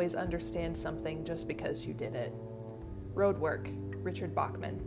[0.00, 2.32] always understand something just because you did it.
[3.14, 3.68] Roadwork,
[4.02, 4.80] Richard Bachman.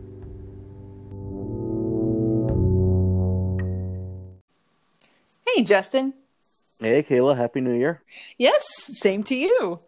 [5.46, 6.14] Hey, Justin.
[6.80, 7.36] Hey, Kayla.
[7.36, 8.02] Happy New Year.
[8.38, 8.66] Yes,
[8.98, 9.78] same to you.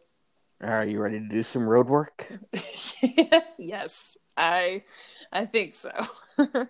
[0.60, 2.28] Are you ready to do some road work?
[3.58, 4.84] yes, I,
[5.32, 5.90] I think so.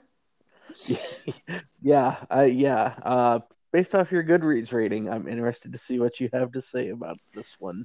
[1.83, 2.95] yeah, I yeah.
[3.03, 6.89] Uh, based off your Goodreads rating, I'm interested to see what you have to say
[6.89, 7.85] about this one.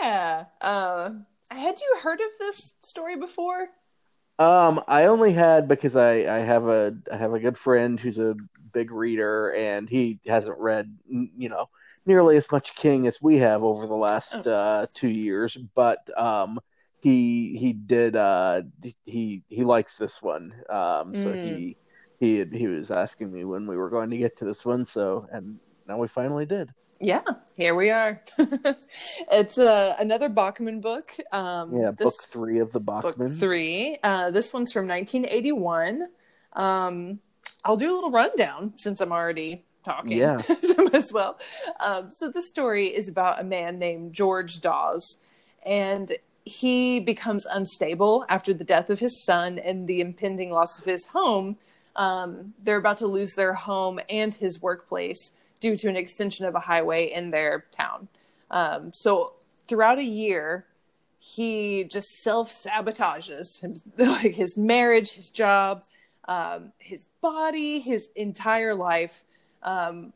[0.00, 0.44] Yeah.
[0.60, 1.10] Uh,
[1.50, 3.68] had you heard of this story before?
[4.38, 8.18] Um, I only had because I I have a I have a good friend who's
[8.18, 8.34] a
[8.72, 11.68] big reader, and he hasn't read you know
[12.06, 14.52] nearly as much King as we have over the last oh.
[14.52, 16.58] uh, two years, but um,
[17.00, 18.62] he he did uh,
[19.04, 21.44] he he likes this one, um, so mm.
[21.44, 21.76] he
[22.18, 24.84] he had, he was asking me when we were going to get to this one,
[24.84, 26.72] so and now we finally did.
[27.00, 27.22] Yeah,
[27.56, 28.20] here we are.
[28.38, 31.16] it's uh, another Bachman book.
[31.32, 33.14] Um, yeah, book three of the Bachman.
[33.16, 33.98] Book three.
[34.02, 36.08] Uh, this one's from 1981.
[36.52, 37.20] Um,
[37.64, 40.18] I'll do a little rundown since I'm already talking.
[40.18, 40.40] Yeah,
[40.92, 41.38] as well.
[41.78, 45.16] Um, so this story is about a man named George Dawes,
[45.64, 46.12] and
[46.44, 51.06] he becomes unstable after the death of his son and the impending loss of his
[51.06, 51.56] home.
[51.96, 56.54] Um, they're about to lose their home and his workplace due to an extension of
[56.54, 58.08] a highway in their town.
[58.50, 59.34] Um, so
[59.68, 60.66] throughout a year,
[61.18, 63.62] he just self sabotages
[63.98, 65.84] like his marriage, his job,
[66.26, 69.24] um, his body, his entire life.
[69.62, 70.12] Um,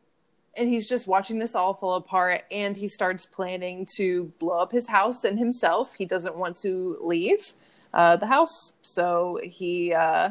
[0.56, 4.73] and he's just watching this all fall apart and he starts planning to blow up
[4.73, 5.95] his house and himself.
[5.97, 7.53] He doesn't want to leave
[7.92, 8.73] uh, the house.
[8.83, 10.31] So he uh,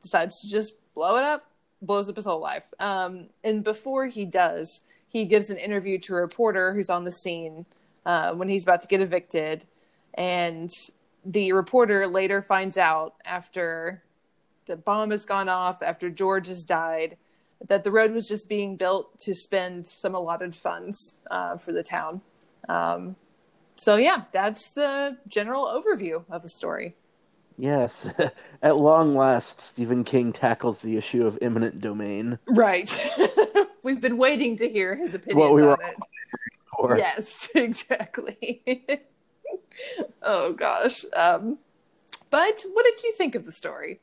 [0.00, 1.44] decides to just blow it up,
[1.82, 2.72] blows up his whole life.
[2.78, 7.12] Um, and before he does, he gives an interview to a reporter who's on the
[7.12, 7.66] scene
[8.06, 9.66] uh, when he's about to get evicted.
[10.14, 10.70] And
[11.24, 14.02] the reporter later finds out after
[14.66, 17.16] the bomb has gone off after George has died,
[17.68, 21.82] that the road was just being built to spend some allotted funds uh, for the
[21.82, 22.20] town.
[22.68, 23.16] Um,
[23.74, 26.94] so yeah, that's the general overview of the story.
[27.58, 28.08] Yes,
[28.62, 32.38] at long last, Stephen King tackles the issue of eminent domain.
[32.46, 32.94] Right.
[33.84, 35.96] We've been waiting to hear his opinions we on it.
[36.76, 36.96] For.
[36.98, 38.62] Yes, exactly.
[40.22, 41.04] oh gosh.
[41.14, 41.58] Um,
[42.30, 44.00] but what did you think of the story?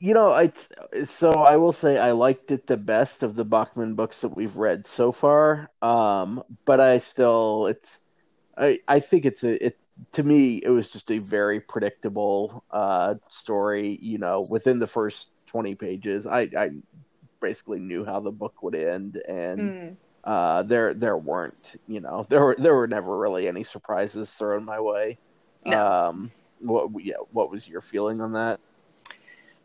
[0.00, 0.52] you know, I
[1.04, 4.56] so I will say I liked it the best of the Bachman books that we've
[4.56, 5.70] read so far.
[5.82, 8.00] Um, but I still, it's,
[8.56, 9.80] I I think it's a it
[10.12, 13.98] to me it was just a very predictable uh story.
[14.00, 16.70] You know, within the first twenty pages, I I
[17.40, 19.96] basically knew how the book would end, and mm.
[20.24, 24.64] uh, there there weren't you know there were there were never really any surprises thrown
[24.64, 25.18] my way.
[25.64, 25.86] No.
[25.86, 28.60] Um, what yeah, what was your feeling on that?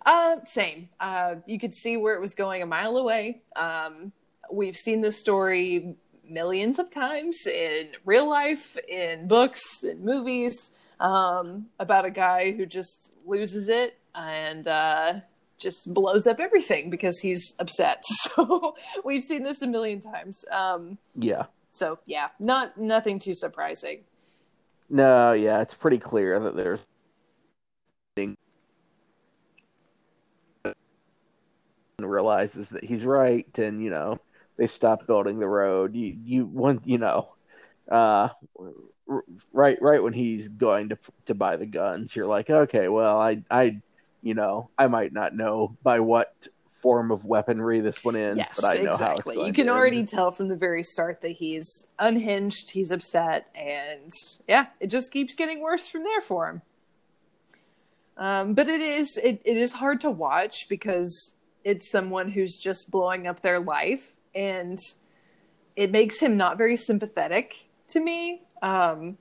[0.05, 0.89] Uh, same.
[0.99, 3.41] Uh, you could see where it was going a mile away.
[3.55, 4.11] Um,
[4.51, 5.95] we've seen this story
[6.27, 12.65] millions of times in real life, in books, in movies, um, about a guy who
[12.65, 15.13] just loses it and uh,
[15.57, 18.03] just blows up everything because he's upset.
[18.35, 20.43] So we've seen this a million times.
[20.51, 21.45] Um, yeah.
[21.71, 24.01] So yeah, not nothing too surprising.
[24.89, 26.87] No, yeah, it's pretty clear that there's
[31.99, 34.19] realizes that he's right, and you know
[34.63, 35.93] they stop building the road.
[35.93, 37.33] You you want you know,
[37.91, 38.29] uh,
[39.51, 43.43] right right when he's going to to buy the guns, you're like, okay, well, I
[43.51, 43.81] I
[44.21, 46.33] you know I might not know by what
[46.69, 49.35] form of weaponry this one ends, yes, but I know exactly.
[49.35, 50.07] how it's You can already end.
[50.07, 54.11] tell from the very start that he's unhinged, he's upset, and
[54.47, 56.61] yeah, it just keeps getting worse from there for him.
[58.15, 61.35] Um, but it is it, it is hard to watch because
[61.65, 64.79] it's someone who's just blowing up their life and
[65.75, 69.17] it makes him not very sympathetic to me um,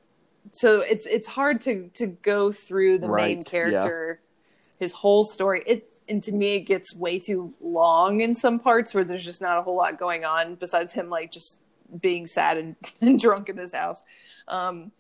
[0.51, 4.75] so it's it's hard to to go through the right, main character yeah.
[4.79, 8.95] his whole story it and to me it gets way too long in some parts
[8.95, 11.61] where there's just not a whole lot going on besides him like just
[12.01, 14.03] being sad and, and drunk in his house
[14.49, 14.91] um,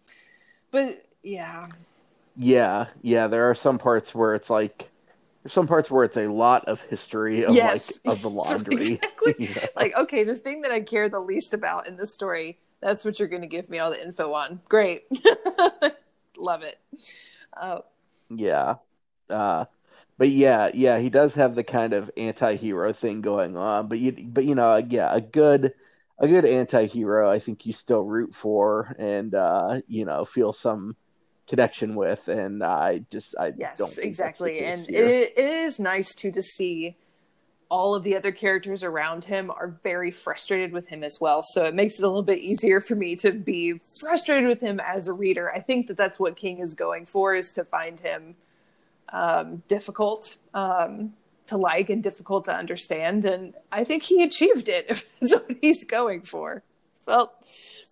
[0.71, 1.69] but yeah
[2.37, 4.89] yeah yeah there are some parts where it's like
[5.43, 7.99] there's some parts where it's a lot of history of yes.
[8.05, 9.01] like of the laundry.
[9.39, 9.63] exactly.
[9.63, 9.67] yeah.
[9.77, 13.19] Like, okay, the thing that I care the least about in this story, that's what
[13.19, 14.61] you're going to give me all the info on.
[14.69, 15.05] Great,
[16.37, 16.79] love it.
[17.55, 17.81] Uh,
[18.31, 18.77] yeah,
[19.31, 19.67] uh,
[20.19, 23.89] but yeah, yeah, he does have the kind of anti-hero thing going on.
[23.89, 25.73] But you, but you know, yeah, a good
[26.23, 30.97] a good anti-hero I think you still root for and uh, you know feel some
[31.49, 36.41] connection with and I just I yes exactly and it, it is nice to to
[36.41, 36.97] see
[37.73, 41.43] all of the other characters around him are very frustrated with him as well.
[41.43, 44.79] So it makes it a little bit easier for me to be frustrated with him
[44.79, 45.51] as a reader.
[45.51, 48.37] I think that that's what King is going for is to find him
[49.11, 51.15] um, difficult um,
[51.47, 53.25] to like and difficult to understand.
[53.25, 56.63] And I think he achieved it if that's what he's going for.
[57.07, 57.33] Felt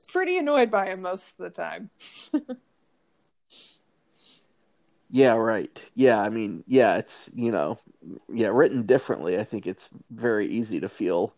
[0.08, 1.88] pretty annoyed by him most of the time.
[5.10, 5.84] Yeah, right.
[5.94, 7.78] Yeah, I mean, yeah, it's, you know,
[8.32, 9.38] yeah, written differently.
[9.38, 11.34] I think it's very easy to feel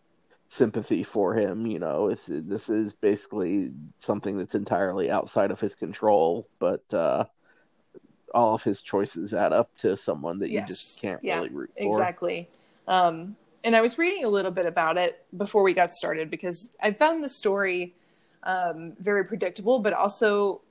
[0.49, 2.09] sympathy for him, you know.
[2.09, 7.25] It's, this is basically something that's entirely outside of his control, but uh
[8.33, 10.69] all of his choices add up to someone that Yes.
[10.69, 11.85] you just can't Yeah, really root for.
[11.87, 12.47] Exactly.
[12.87, 16.69] Um, and I was reading a little bit about it before we got started because
[16.81, 17.93] I found the story
[18.43, 20.61] um, very predictable, but also,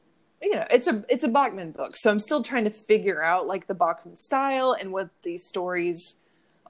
[0.43, 3.47] you know, it's a it's a Bachman book, so I'm still trying to figure out
[3.47, 6.17] like the Bachman style and what these stories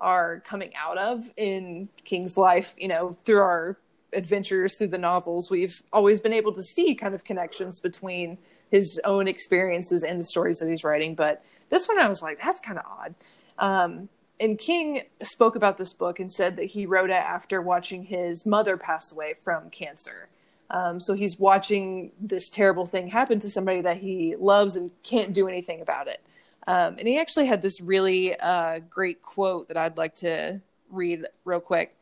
[0.01, 2.75] are coming out of in King's life.
[2.77, 3.79] You know, through our
[4.13, 8.37] adventures through the novels, we've always been able to see kind of connections between
[8.71, 11.15] his own experiences and the stories that he's writing.
[11.15, 13.15] But this one, I was like, that's kind of odd.
[13.59, 14.09] Um,
[14.39, 18.45] and King spoke about this book and said that he wrote it after watching his
[18.45, 20.29] mother pass away from cancer.
[20.73, 25.33] Um, so he's watching this terrible thing happen to somebody that he loves and can't
[25.33, 26.21] do anything about it.
[26.67, 30.61] Um, and he actually had this really uh, great quote that I'd like to
[30.91, 31.95] read real quick.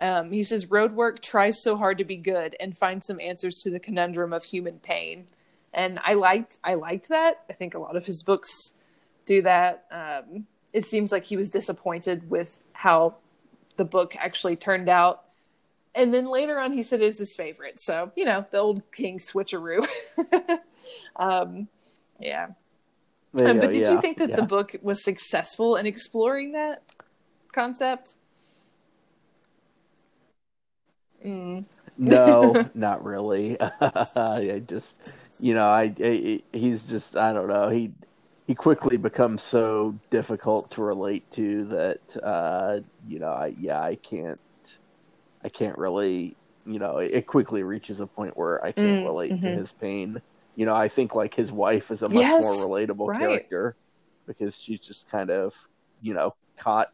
[0.00, 3.70] Um, he says, Roadwork tries so hard to be good and find some answers to
[3.70, 5.26] the conundrum of human pain.
[5.72, 7.44] And I liked I liked that.
[7.48, 8.72] I think a lot of his books
[9.26, 9.84] do that.
[9.90, 13.16] Um, it seems like he was disappointed with how
[13.76, 15.22] the book actually turned out.
[15.96, 17.80] And then later on, he said it's his favorite.
[17.80, 19.86] So, you know, the old King switcheroo.
[21.16, 21.68] um,
[22.20, 22.48] yeah.
[23.38, 24.36] Um, but did yeah, you think that yeah.
[24.36, 26.82] the book was successful in exploring that
[27.52, 28.16] concept?
[31.24, 31.64] Mm.
[31.96, 33.56] No, not really.
[33.80, 37.70] I just, you know, I, I he's just I don't know.
[37.70, 37.92] He
[38.46, 43.96] he quickly becomes so difficult to relate to that uh, you know, I yeah, I
[43.96, 44.40] can't
[45.46, 49.02] I can't really, you know, it, it quickly reaches a point where I can't Mm,
[49.02, 49.52] relate to mhm.
[49.52, 50.20] his pain.
[50.56, 53.46] You know, I think like his wife is a much Yes, more relatable right.
[53.52, 53.76] character
[54.28, 55.54] because she's just kind of,
[56.02, 56.90] you know, caught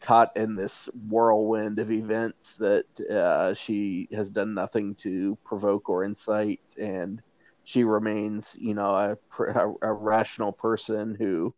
[0.00, 6.04] caught in this whirlwind of events that uh, she has done nothing to provoke or
[6.04, 7.20] incite, and
[7.64, 11.54] she remains, you know, a, a, a rational person who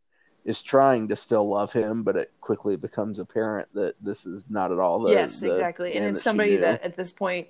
[0.48, 4.72] is trying to still love him, but it quickly becomes apparent that this is not
[4.72, 5.92] at all the yes, the exactly.
[5.92, 7.48] And it's that somebody that at this point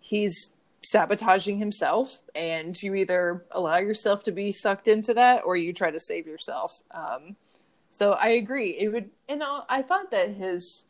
[0.00, 0.48] he's
[0.82, 5.90] sabotaging himself, and you either allow yourself to be sucked into that or you try
[5.90, 6.82] to save yourself.
[6.90, 7.36] Um,
[7.90, 8.70] so I agree.
[8.70, 10.86] It would, and I I thought that his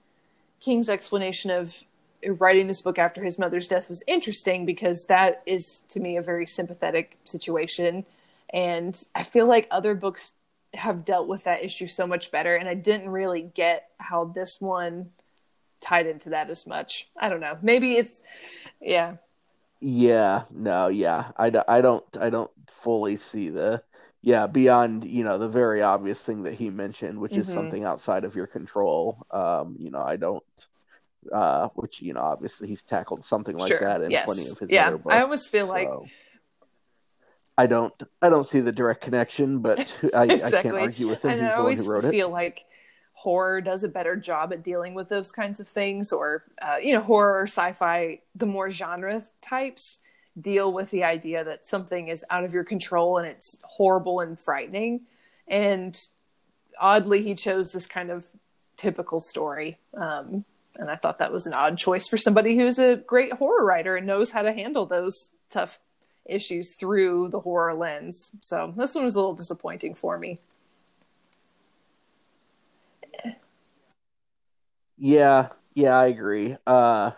[0.61, 1.77] King's explanation of
[2.25, 6.23] writing this book after his mother's death was interesting because that is to me a
[6.23, 8.07] very sympathetic situation,
[8.51, 10.35] and I feel like other books
[10.75, 14.61] have dealt with that issue so much better, and I didn't really get how this
[14.61, 15.11] one
[15.81, 17.09] tied into that as much.
[17.19, 17.59] I don't know.
[17.63, 18.23] Maybe it's
[18.81, 19.17] yeah.
[19.81, 21.31] Yeah, no, yeah.
[21.37, 23.83] I, I don't I don't fully see the
[24.21, 27.55] yeah, beyond, you know, the very obvious thing that he mentioned, which is Mhm.
[27.55, 29.25] something outside of your control.
[29.31, 30.43] Um, you know, I don't
[31.33, 33.81] uh which, you know, obviously he's tackled something like Sure.
[33.81, 34.25] that in Yes.
[34.27, 34.89] plenty of his Yeah.
[34.89, 35.15] other books.
[35.15, 36.07] I almost feel like- so
[37.59, 41.33] I don't I don't see the direct connection, but I, I can't argue with him.
[41.33, 42.11] And He's I always who wrote it.
[42.11, 42.65] feel like
[43.15, 46.93] horror does a better job at dealing with those kinds of things, or uh, you
[46.93, 49.99] know, horror or sci-fi, the more genre types
[50.41, 54.39] deal with the idea that something is out of your control and it's horrible and
[54.39, 55.01] frightening.
[55.49, 56.01] And
[56.81, 58.25] oddly, he chose this kind of
[58.77, 59.79] typical story.
[59.95, 60.45] Um,
[60.77, 63.97] and I thought that was an odd choice for somebody who's a great horror writer
[63.97, 65.81] and knows how to handle those tough
[66.29, 68.33] issues through the horror lens.
[68.41, 70.39] So this one was a little disappointing for me.
[74.97, 76.57] Yeah, yeah, I agree.
[76.67, 77.13] Uh,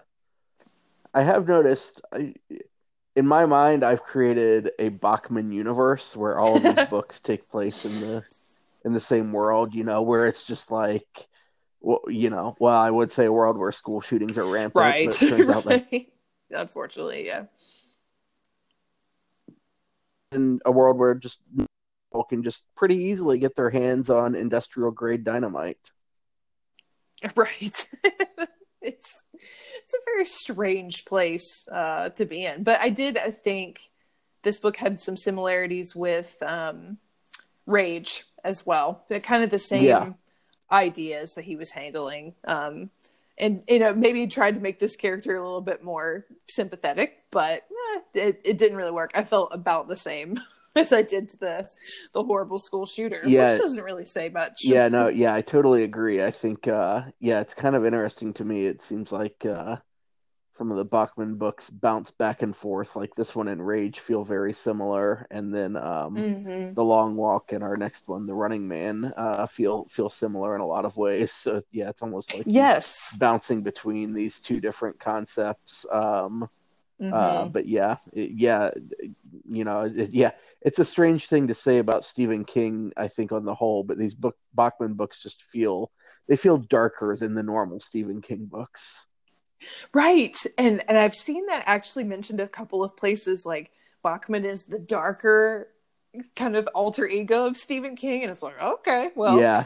[1.15, 2.35] I have noticed, I,
[3.17, 7.85] in my mind, I've created a Bachman universe where all of these books take place
[7.85, 8.25] in the
[8.85, 9.75] in the same world.
[9.75, 11.27] You know, where it's just like,
[11.81, 15.07] well, you know, well, I would say a world where school shootings are rampant, Right.
[15.07, 16.13] but it turns out that right.
[16.51, 17.45] Unfortunately, yeah.
[20.33, 24.91] In a world where just people can just pretty easily get their hands on industrial
[24.91, 25.91] grade dynamite.
[27.37, 27.87] Right.
[28.81, 32.63] it's it's a very strange place uh, to be in.
[32.63, 33.91] But I did I think
[34.43, 36.97] this book had some similarities with um,
[37.67, 39.05] Rage as well.
[39.11, 40.13] They're kind of the same Yeah.
[40.73, 42.37] ideas that he was handling.
[42.45, 42.89] Um,
[43.41, 47.65] and you know maybe tried to make this character a little bit more sympathetic, but
[47.97, 49.11] eh, it, it didn't really work.
[49.15, 50.39] I felt about the same
[50.77, 51.71] as I did to the
[52.15, 53.51] the horrible school shooter, Yeah.
[53.53, 54.65] which doesn't really say much.
[54.65, 56.23] Yeah, no, yeah, I totally agree.
[56.23, 58.67] I think, uh, yeah, it's kind of interesting to me.
[58.67, 59.77] It seems like uh,
[60.61, 62.95] some of the Bachman books bounce back and forth.
[62.95, 66.75] Like this one and Rage feel very similar, and then um, Mhm.
[66.75, 70.61] the Long Walk and our next one, The Running Man, uh, feel feel similar in
[70.61, 71.33] a lot of ways.
[71.33, 73.17] So yeah, it's almost like Yes.
[73.19, 75.87] bouncing between these two different concepts.
[75.91, 76.47] Um,
[77.01, 77.15] Mhm.
[77.15, 78.71] uh, but yeah, it, yeah,
[79.49, 82.93] you know, it, yeah, it's a strange thing to say about Stephen King.
[82.99, 85.91] I think on the whole, but these book Bachman books just feel
[86.29, 89.07] they feel darker than the normal Stephen King books.
[89.93, 90.37] Right.
[90.59, 93.71] And and I've seen that actually mentioned a couple of places like
[94.03, 95.69] Bachman is the darker
[96.35, 99.65] kind of alter ego of Stephen King and it's like, okay, well yeah,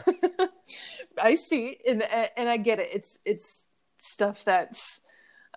[1.21, 2.03] I see and
[2.37, 2.89] and I get it.
[2.93, 5.01] It's it's stuff that's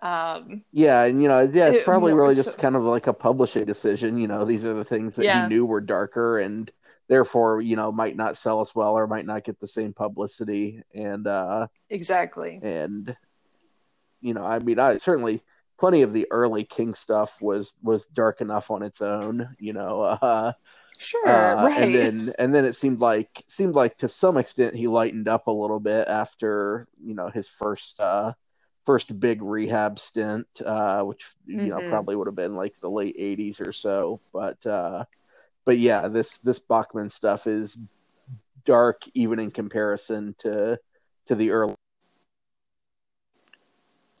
[0.01, 3.07] um yeah, and you know, yeah, it's It- probably really so- just kind of like
[3.07, 4.17] a publishing decision.
[4.17, 5.43] You know, these are the things that Yeah.
[5.43, 6.71] he knew were darker and
[7.09, 10.81] therefore, you know, might not sell as well or might not get the same publicity.
[10.93, 12.59] And uh, exactly.
[12.63, 13.15] and
[14.21, 15.41] you know i mean i certainly
[15.79, 20.01] plenty of the early king stuff was was dark enough on its own you know
[20.21, 20.51] uh,
[20.97, 21.77] Sure, uh, right.
[21.83, 25.47] and then and then it seemed like seemed like to some extent he lightened up
[25.47, 28.33] a little bit after you know his first uh
[28.85, 31.89] first big rehab stint uh which you know Mhm.
[31.89, 35.05] probably would have been like the late 80s or so but uh
[35.65, 37.77] but yeah this this bachman stuff is
[38.65, 40.77] dark even in comparison to
[41.27, 41.75] to the early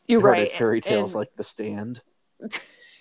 [0.09, 0.51] You're right.
[0.51, 2.01] fairy tales And- like the stand?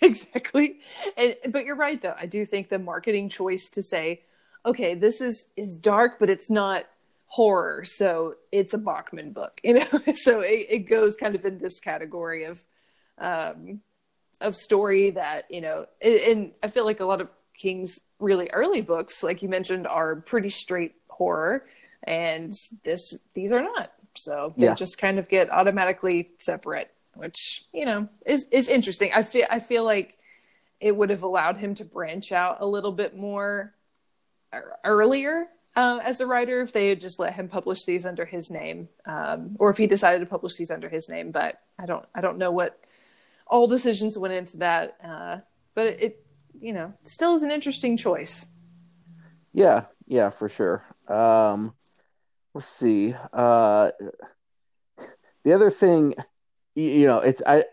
[0.00, 0.79] Exactly.
[1.17, 2.15] And but you're right though.
[2.17, 4.23] I do think the marketing choice to say
[4.65, 6.85] okay this is is dark but it's not
[7.27, 9.87] horror so it's a bachman book you know?
[10.15, 12.62] So it, it goes kind of in this category of
[13.19, 13.81] um
[14.41, 18.49] of story that you know and, and i feel like a lot of king's really
[18.50, 21.67] early books like you mentioned are pretty straight horror
[22.05, 22.53] and
[22.85, 23.93] this these are not.
[24.15, 24.75] So they Yeah.
[24.75, 29.10] just kind of get automatically separate which you know is is interesting.
[29.14, 30.16] I feel i feel like
[30.80, 33.75] it would have allowed him to branch out a little bit more
[34.84, 38.50] earlier uh, as a writer if they had just let him publish these under his
[38.50, 41.30] name um, or if he decided to publish these under his name.
[41.30, 42.78] But i don't i don't know what
[43.46, 45.38] all decisions went into that uh,
[45.75, 46.25] but it
[46.60, 48.48] you know still is an interesting choice.
[49.52, 50.84] Yeah yeah for sure.
[51.08, 51.75] Um
[52.54, 53.90] let's see uh
[55.44, 56.14] the other thing
[56.80, 57.64] you know it's i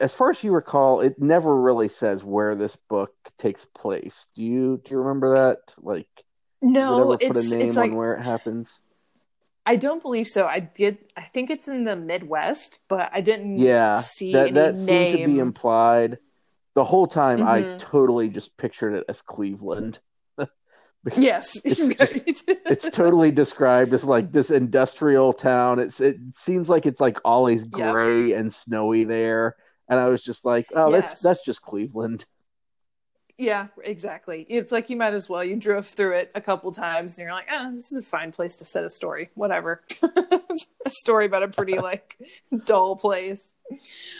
[0.00, 4.26] as far as you recall it never really says where this book takes place.
[4.34, 5.74] Do you do you remember that?
[5.78, 6.08] Like
[6.62, 8.72] no it it's a name it's like on where it happens?
[9.66, 10.46] I don't believe so.
[10.46, 14.74] I did i think it's in the midwest but i didn't yeah see that that
[14.74, 16.18] name seemed to be implied.
[16.74, 17.78] The whole time i Mhm.
[17.78, 19.98] totally just pictured it as cleveland
[21.16, 25.78] yes It's just- it's totally described as like this industrial town.
[25.78, 29.56] It's it seems like it's like always gray and snowy there.
[29.88, 31.08] And I was just like, oh, Yes.
[31.10, 32.24] that's that's just Cleveland.
[33.38, 34.42] Yeah, exactly.
[34.50, 35.42] It's like you might as well.
[35.42, 38.32] You drove through it a couple times and you're like, oh, this is a fine
[38.32, 39.30] place to set a story.
[39.34, 39.82] Whatever.
[40.02, 42.18] a story about a pretty like
[42.66, 43.50] dull place.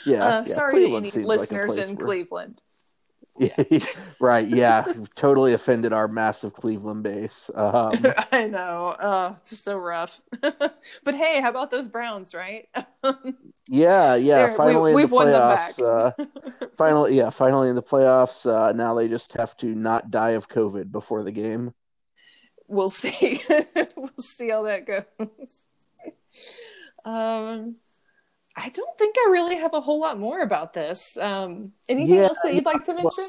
[0.07, 0.55] Yeah, uh, yeah.
[0.55, 2.61] sorry Cleveland to any seems like listeners in where- Cleveland.
[4.21, 4.49] right?
[4.49, 7.51] Yeah, totally offended our massive Cleveland base.
[7.55, 7.93] Um,
[8.33, 8.97] I know.
[9.01, 10.21] Oh, just so rough.
[10.41, 12.69] but hey, how about those Browns, right?
[13.69, 14.47] yeah, yeah.
[14.47, 16.17] There, we- finally, we've in the won them playoffs.
[16.17, 16.29] back.
[16.63, 18.47] uh, finally, yeah, finally in the playoffs.
[18.47, 21.73] Uh, now they just have to not die of COVID before the game.
[22.69, 23.41] we'll see.
[23.97, 25.63] we'll see how that goes.
[27.05, 27.77] Um,
[28.57, 31.17] I don't think I really have a whole lot more about this.
[31.17, 33.25] Um, anything Yeah, else that you'd like to mention?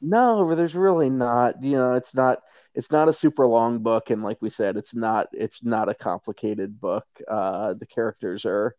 [0.00, 1.62] No, there's really not.
[1.62, 2.40] You know, it's not.
[2.74, 5.28] It's not a super long book, and like we said, it's not.
[5.32, 7.06] It's not a complicated book.
[7.26, 8.76] Uh, the characters are,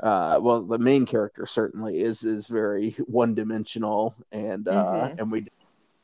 [0.00, 5.18] uh, well, the main character certainly is is very one dimensional, and uh, Mhm.
[5.18, 5.46] and we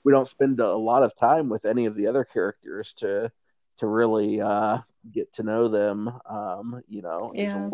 [0.05, 3.31] we don't spend a lot of time with any of the other characters to
[3.79, 4.79] to really uh,
[5.13, 6.09] get to know them.
[6.27, 7.71] Um, you know, Yeah.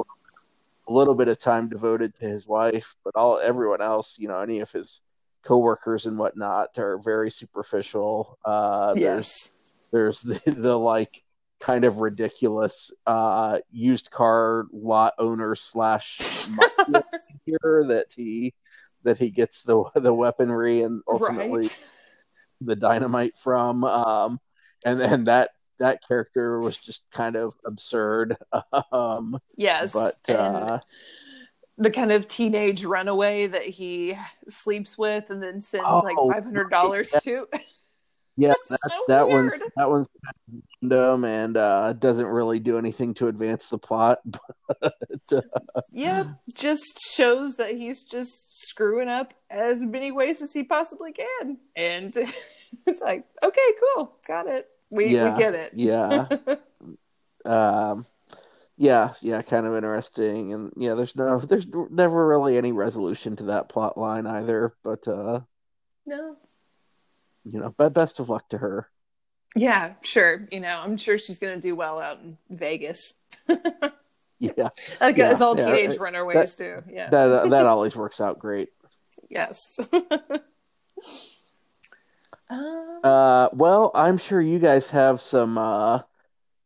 [0.87, 4.29] Little, a little bit of time devoted to his wife, but all everyone else, you
[4.29, 5.01] know, any of his
[5.45, 8.39] coworkers and whatnot are very superficial.
[8.45, 9.51] Uh, There's Yes.
[9.93, 11.23] there's the, the like
[11.61, 16.21] kind of ridiculous uh, used car lot owner slash
[17.47, 18.55] here that he
[19.05, 21.77] that he gets the the weaponry and ultimately Right.
[22.61, 23.85] the dynamite from.
[23.85, 24.41] Um,
[24.85, 28.37] and then that that character was just kind of absurd.
[28.93, 29.93] Um, Yes.
[29.93, 30.81] but uh,
[31.79, 34.17] the kind of teenage runaway that he
[34.49, 37.49] sleeps with and then sends like Oh, five hundred dollars right, to.
[38.37, 40.09] yeah, that, so that one's that one's
[40.83, 44.21] random and uh, doesn't really do anything to advance the plot.
[44.81, 44.95] But
[45.33, 51.13] uh, Yeah, just shows that he's just screwing up as many ways as he possibly
[51.13, 51.59] can.
[51.77, 52.15] And
[52.87, 54.69] it's like, okay, cool, got it.
[54.91, 55.73] We Yeah, we get it.
[55.75, 56.27] yeah.
[57.45, 58.05] um,
[58.77, 63.45] yeah, yeah, kind of interesting, and yeah, there's no, there's never really any resolution to
[63.45, 64.75] that plot line either.
[64.83, 65.41] But uh,
[66.07, 66.37] no.
[67.45, 68.89] you know, but best of luck to her.
[69.57, 70.41] Yeah, sure.
[70.51, 73.15] You know, I'm sure she's gonna do well out in Vegas.
[74.41, 76.01] Yeah, Like Yeah, as all yeah, teenage right.
[76.01, 76.83] runaways do.
[76.91, 77.09] Yeah.
[77.09, 78.69] that that always works out great.
[79.31, 79.79] yes.
[82.51, 86.03] Um, Uh, well, I'm sure you guys have some uh,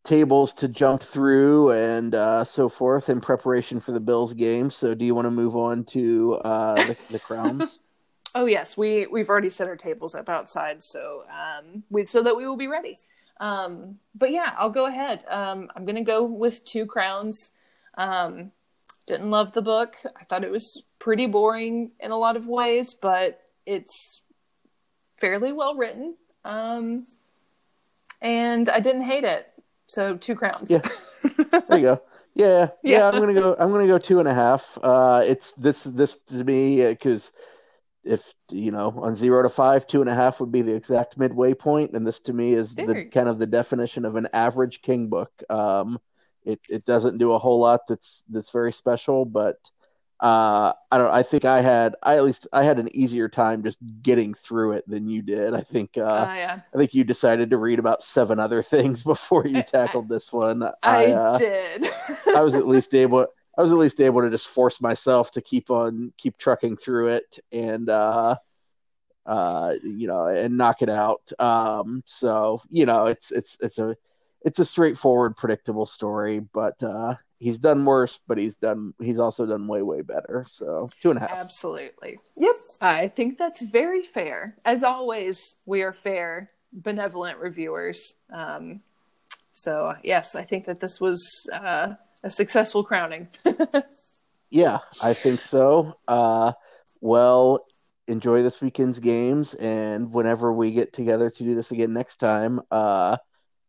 [0.05, 4.71] tables to jump through and uh, so forth in preparation for the Bills game.
[4.71, 7.79] So, do you want to move on to uh, the, the crowns?
[8.35, 12.37] Oh yes, we we've already set our tables up outside, so um, we so that
[12.37, 12.99] we will be ready.
[13.41, 15.25] Um, but yeah, I'll go ahead.
[15.29, 17.51] Um, I'm gonna go with Two Crowns.
[17.97, 18.53] Um,
[19.07, 19.97] didn't love the book.
[20.21, 24.21] I thought it was pretty boring in a lot of ways, but it's
[25.21, 26.15] fairly well written.
[26.45, 27.07] Um,
[28.21, 29.47] and I didn't hate it.
[29.87, 30.71] So Two Crowns.
[30.71, 30.83] Yeah.
[31.69, 32.03] There you go.
[32.35, 33.09] Yeah, yeah, Yeah.
[33.09, 33.57] I'm gonna go.
[33.59, 34.79] I'm gonna go two and a half.
[34.81, 37.33] Uh, it's this this to me because
[38.05, 41.19] if you know on zero to five, two and a half would be the exact
[41.19, 44.83] midway point, and this to me is the kind of the definition of an average
[44.83, 45.33] King book.
[45.51, 45.99] Um,
[46.45, 49.59] it it doesn't do a whole lot that's that's very special, but
[50.21, 51.13] uh, I don't.
[51.13, 54.73] I think I had I at least I had an easier time just getting through
[54.73, 55.55] it than you did.
[55.55, 55.97] I think.
[55.97, 59.63] Uh, Uh, yeah, I think you decided to read about seven other things before you
[59.63, 60.63] tackled this one.
[60.83, 61.87] I, uh, did.
[62.35, 65.41] I was at least able I was at least able to just force myself to
[65.41, 68.37] keep on keep trucking through it and uh
[69.27, 71.33] uh you know and knock it out.
[71.39, 73.97] Um so you know it's it's it's a
[74.45, 79.47] it's a straightforward predictable story but uh he's done worse but he's done he's also
[79.47, 80.45] done way way better.
[80.49, 81.31] So two and a half.
[81.31, 82.19] Absolutely.
[82.37, 82.55] Yep.
[82.81, 84.57] I think that's very fair.
[84.65, 88.15] As always, we are fair, benevolent reviewers.
[88.33, 88.81] Um,
[89.53, 91.21] so, yes, I think that this was
[91.53, 93.27] uh, a successful crowning.
[94.51, 95.99] Yeah, I think so.
[96.07, 96.53] Uh,
[97.01, 97.67] well,
[98.07, 102.61] enjoy this weekend's games, and whenever we get together to do this again next time,
[102.71, 103.19] uh,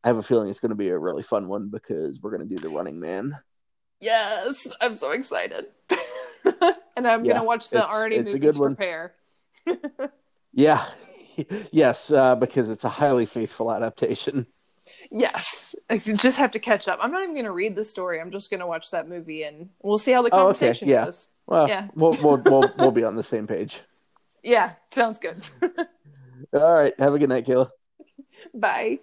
[0.03, 2.47] I have a feeling it's going to be a really fun one because we're going
[2.47, 3.37] to do the Running Man.
[3.99, 5.67] Yes, I'm so excited.
[6.95, 8.77] and I'm Yeah, going to watch the already movie to one.
[8.77, 9.13] prepare.
[10.53, 10.89] Yeah,
[11.71, 14.47] yes, uh, because it's a highly faithful adaptation.
[15.11, 16.99] Yes, I just have to catch up.
[17.01, 18.19] I'm not even going to read the story.
[18.19, 20.87] I'm just going to watch that movie, and we'll see how the Oh, okay, conversation
[20.89, 21.05] yeah.
[21.05, 21.29] goes.
[21.47, 21.87] Well, Yeah.
[21.95, 23.81] we'll, we'll we'll we'll be on the same page.
[24.43, 25.43] Yeah, sounds good.
[26.53, 27.69] All right, have a good night, Kayla.
[28.53, 28.99] Bye.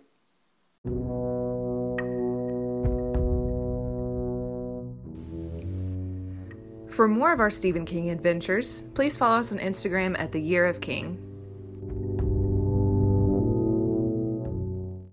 [6.97, 10.65] For more of our Stephen King adventures, please follow us on Instagram at The Year
[10.65, 11.36] of King.